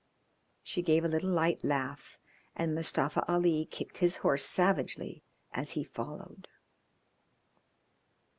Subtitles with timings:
[0.63, 2.17] She gave a little light laugh,
[2.55, 5.21] and Mustafa Ali kicked his horse savagely
[5.53, 6.47] as he followed.